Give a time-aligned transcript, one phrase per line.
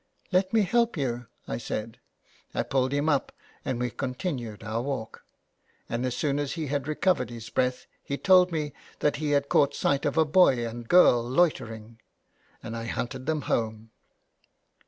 [0.31, 1.99] ''Let me help you," I said.
[2.55, 3.31] I pulled him up
[3.63, 5.23] and we continued our walk;
[5.87, 9.47] and as soon as he had recovered his breath he told me that he had
[9.47, 11.99] caught sight of a boy and girl loitering."
[12.63, 13.91] And I hunted them home."